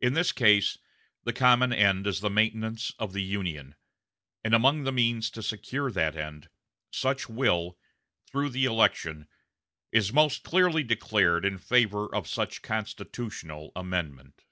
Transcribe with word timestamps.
In 0.00 0.14
this 0.14 0.30
case 0.30 0.78
the 1.24 1.32
common 1.32 1.72
end 1.72 2.06
is 2.06 2.20
the 2.20 2.30
maintenance 2.30 2.92
of 3.00 3.12
the 3.12 3.20
Union; 3.24 3.74
and 4.44 4.54
among 4.54 4.84
the 4.84 4.92
means 4.92 5.28
to 5.32 5.42
secure 5.42 5.90
that 5.90 6.14
end, 6.14 6.48
such 6.92 7.28
will, 7.28 7.76
through 8.30 8.50
the 8.50 8.64
election, 8.64 9.26
is 9.90 10.12
most 10.12 10.44
clearly 10.44 10.84
declared 10.84 11.44
in 11.44 11.58
favor 11.58 12.06
of 12.14 12.28
such 12.28 12.62
constitutional 12.62 13.72
amendment." 13.74 14.44